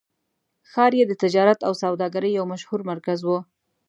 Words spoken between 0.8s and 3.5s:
یې د تجارت او سوداګرۍ یو مشهور مرکز و.